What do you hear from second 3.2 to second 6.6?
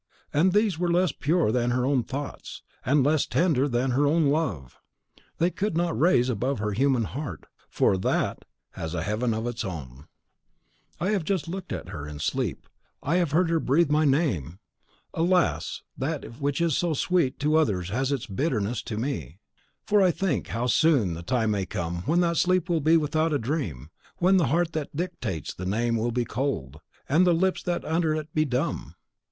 tender than her own love! They could not raise her above